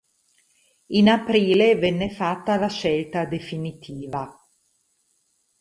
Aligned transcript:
In 0.87 1.09
aprile 1.09 1.75
venne 1.75 2.09
fatta 2.09 2.55
la 2.55 2.69
scelta 2.69 3.25
definitiva. 3.25 4.35